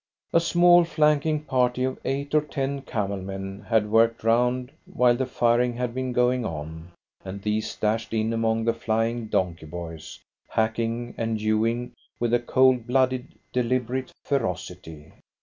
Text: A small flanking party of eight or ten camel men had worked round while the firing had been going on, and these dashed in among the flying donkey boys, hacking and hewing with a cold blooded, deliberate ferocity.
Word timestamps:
A 0.33 0.39
small 0.39 0.83
flanking 0.83 1.43
party 1.43 1.83
of 1.83 1.99
eight 2.03 2.33
or 2.33 2.41
ten 2.41 2.81
camel 2.81 3.17
men 3.21 3.67
had 3.69 3.91
worked 3.91 4.23
round 4.23 4.71
while 4.91 5.15
the 5.15 5.27
firing 5.27 5.73
had 5.73 5.93
been 5.93 6.11
going 6.11 6.43
on, 6.43 6.91
and 7.23 7.39
these 7.43 7.75
dashed 7.75 8.11
in 8.11 8.33
among 8.33 8.65
the 8.65 8.73
flying 8.73 9.27
donkey 9.27 9.67
boys, 9.67 10.17
hacking 10.49 11.13
and 11.19 11.39
hewing 11.39 11.91
with 12.19 12.33
a 12.33 12.39
cold 12.39 12.87
blooded, 12.87 13.27
deliberate 13.53 14.11
ferocity. 14.25 15.11